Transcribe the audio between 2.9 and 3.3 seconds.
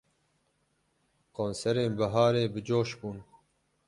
bûn.